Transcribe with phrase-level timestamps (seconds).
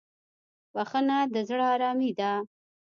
[0.73, 2.31] بخښنه د زړه ارامي ده.